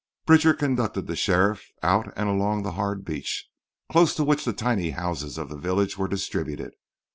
[0.25, 3.47] Bridger conducted the sheriff out and along the hard beach
[3.91, 6.73] close to which the tiny houses of the village were distributed.